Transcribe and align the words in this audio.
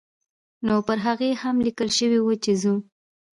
نو 0.67 0.75
پر 0.87 0.97
هغې 1.05 1.29
هم 1.41 1.55
لیکل 1.67 1.89
شوي 1.97 2.19
وو 2.21 2.33
چې 2.43 2.51
ځو. 2.61 2.75